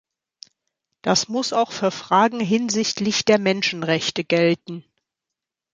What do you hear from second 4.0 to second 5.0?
gelten.